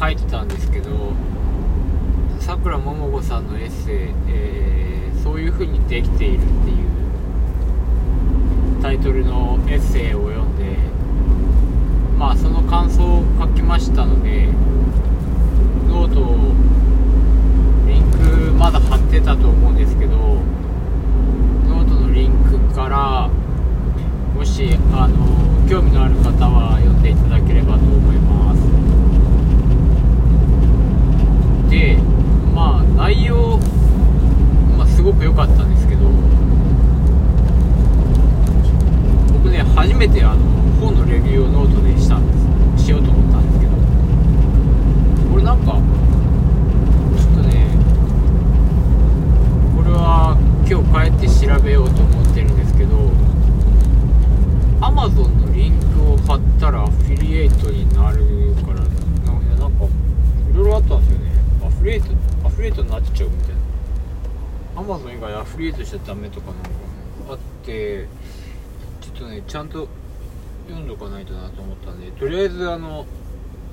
[0.00, 1.12] 書いてたんですけど
[2.40, 6.76] さくらももこさんのエッセイ、えーそういう風にできているっていう
[8.80, 10.76] タイトルのエッセイを読んで
[12.16, 14.46] まあその感想を書きましたので
[15.88, 16.54] ノートを
[17.86, 23.28] リンクまだ貼ってたと思うんですけどノートのリンクから
[24.34, 28.62] もしあの興味のある方は読んでいただければと思います
[31.70, 31.98] で
[32.54, 33.58] まあ内容、
[34.76, 36.00] まあ、すごく良かったんですけど
[39.32, 40.44] 僕ね初めてあの
[40.80, 42.32] 本のレビューをノートでしたんで
[42.76, 42.84] す。
[42.86, 43.72] しようと思ったんですけど。
[45.30, 45.80] これなんかちょっ
[47.36, 47.70] とね
[49.76, 50.36] これは
[50.68, 52.96] 今日帰って調べようと思ってるんですけど
[54.80, 58.24] Amazon のリンクを貼ったらアフィリエイトになる
[58.66, 61.30] からなんかいろいろあったんですよね。
[61.64, 62.08] アフィリエイト
[62.58, 63.54] フリエイトになっちゃうみたい
[64.74, 64.82] な。
[64.82, 66.68] Amazon 以外アフリエイトしちゃダメとかなんか
[67.30, 68.08] あって
[69.00, 69.86] ちょっとねちゃんと
[70.66, 73.06] 読んどかないとなと思ったんでとりあえずあの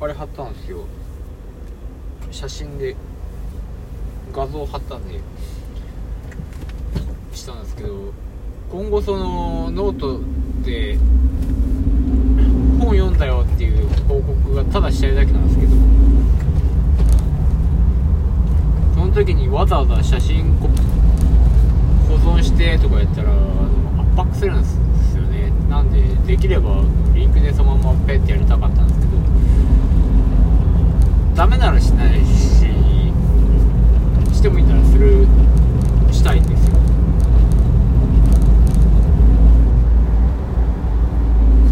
[0.00, 0.86] あれ貼ったんですよ。
[2.30, 2.96] 写真で
[4.32, 5.20] 画像貼ったんで
[7.34, 8.14] したんですけど
[8.70, 10.20] 今後そのノート
[10.64, 10.96] で
[12.78, 15.72] 本読んだよっていう報告がただしたいだけなんですけど
[19.10, 20.68] の時にわざわざ写真保
[22.14, 23.40] 存してとかやったら圧
[24.16, 24.76] 迫するんです
[25.16, 25.52] よね。
[25.68, 29.12] なんでできればリンクでそのままペッてやりたかったんですけど
[31.34, 32.66] ダメならしないし
[34.32, 35.26] してもいいならする
[36.12, 36.76] したいんですよ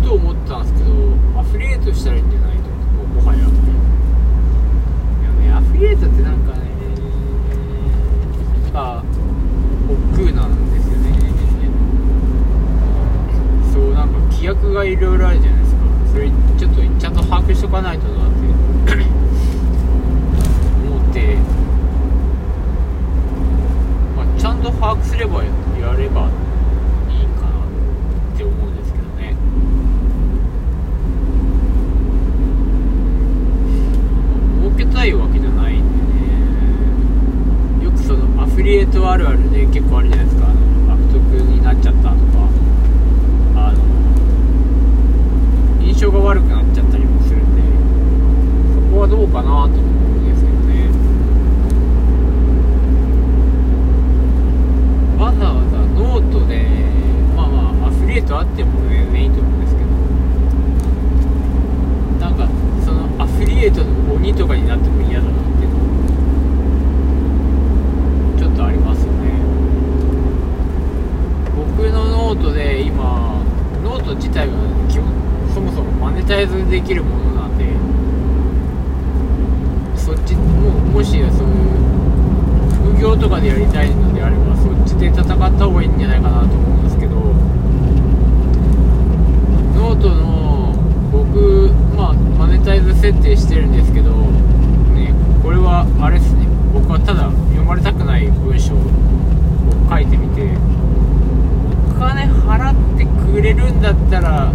[0.00, 0.90] ふと思ったんですけど
[1.38, 3.46] アフィリエイトしたらいいんじゃないともうもはやいや
[5.40, 6.66] ねアフィリエイトってなんかね
[8.64, 9.04] なんか
[9.88, 11.14] 億劫なんですよね
[13.72, 15.80] そうなんか規約がいろいろあるじゃないですか
[16.12, 18.46] それちょっとちゃんと把握しとかないとなって
[20.86, 21.36] 思って、
[24.14, 25.50] まあ、ちゃんと把握すればや
[25.94, 26.30] れば
[27.10, 27.64] いいかな
[28.34, 29.34] って思うんですけどね
[34.60, 35.88] 儲けたいわけじゃないん
[37.80, 42.14] でねよくそのアフィリエイトあるあるで結構あるじゃないですかあの悪徳になっちゃったとか
[43.56, 43.96] あの
[45.84, 47.62] 印象が悪くなっちゃったりもするんで
[48.74, 49.80] そこはどうかなと思う
[50.20, 50.90] んですけどね
[55.16, 56.66] わざわざノートで
[57.34, 59.88] まあまあアフィリエイトあっても全然いいと思うんですけど
[62.20, 62.48] なんか
[62.84, 65.76] そのアフィリエイトの鬼とかになっても嫌だなっていうの
[68.38, 69.30] ちょっとありますよね
[71.56, 73.42] 僕のノートで今
[73.82, 74.52] ノート自体が
[74.90, 75.06] 基本
[75.54, 76.46] そもそもマネタイ
[77.26, 77.64] ズできるものなんで
[79.98, 81.24] そっちももしそういう
[82.94, 87.14] 副業とかでやりたいのであればそっちで戦った方がいいんじゃないかなと思うんですけど
[89.74, 90.74] ノートの
[91.12, 96.46] 僕まあマネタイズ設定してるんですけどねこれはあれですね。
[96.72, 98.78] 僕はただ読まれたくない文章を
[99.88, 100.42] 書いてみて
[101.90, 104.52] お金払ってくれるんだったら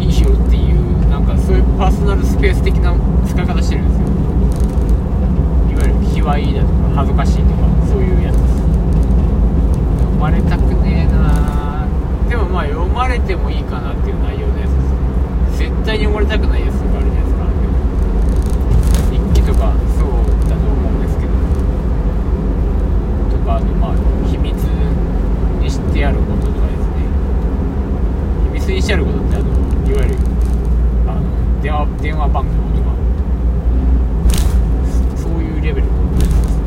[0.00, 0.63] いいよっていう
[1.46, 2.94] そういうパーソナルスペース的な
[3.28, 4.06] 使い方してるんですよ。
[5.72, 8.54] いわゆる卑猥だとか恥ずかしいとかそういうやつです。
[9.98, 11.86] 読まれたくねえな
[12.28, 17.44] でもまあ読まれてもいいかなっていう内容のやつです絶対に読まれたくないやつとかあるじゃないですか。
[19.12, 19.83] 日記とか。
[32.00, 32.94] 電話番号とか
[35.16, 35.88] そういうレベル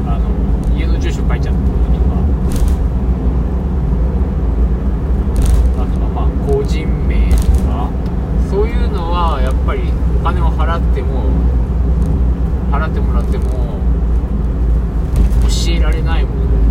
[0.08, 1.66] あの家の住所書いちゃったと
[2.08, 2.16] か
[5.84, 7.38] あとはまあ個人名と
[7.68, 7.90] か
[8.50, 9.82] そういうのはやっぱり
[10.20, 11.30] お金を払っても
[12.72, 13.80] 払ってもらっても
[15.48, 16.67] 教えられないもの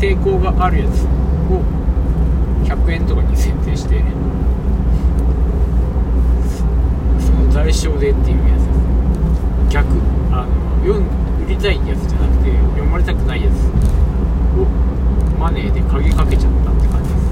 [0.00, 1.04] 抵抗があるやつ
[1.52, 1.62] を
[2.64, 4.02] 100円とかに設定して
[7.20, 8.60] その代償でっていうやつ。
[8.60, 8.72] で
[9.68, 9.86] す逆。
[10.32, 10.52] あの
[10.84, 11.00] 読
[11.44, 13.54] 売りたいやつじゃなくて読まれたくないやつ
[14.58, 14.64] を
[15.38, 17.22] マネーで鍵かけちゃったって感じです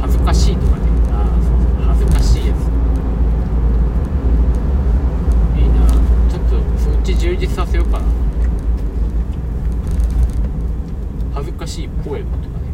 [0.00, 2.58] 恥ずかしいとかねああそうそう恥ずかしいやつ
[5.58, 5.86] いいな
[6.30, 8.04] ちょっとそっち充実させようかな
[11.34, 12.64] 恥ずかしいポエムとかね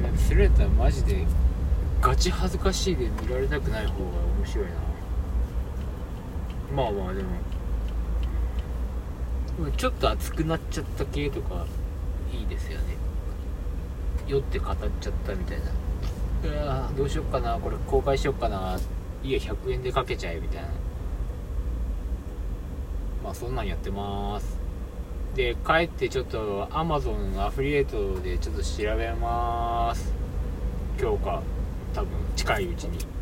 [0.00, 1.24] いやそれやったらマジで
[2.00, 4.72] ガチ恥ずかしいで見られたくない方が面白いな。
[6.74, 7.28] まあまあでも。
[9.76, 11.64] ちょっと熱くなっちゃった系とか
[12.32, 12.96] いいですよね。
[14.26, 15.66] 酔って語っちゃったみたいな。
[16.50, 17.56] うわどうしよっかな。
[17.60, 18.76] これ公開しよっかな。
[19.22, 20.68] いや100円でかけちゃえみたいな。
[23.22, 24.58] まあそんなんやってまーす。
[25.36, 30.23] で帰ってちょっと Amazon アフリエイトでちょっと調べます。
[31.00, 31.42] 今日か
[31.92, 33.13] 多分近いうちに。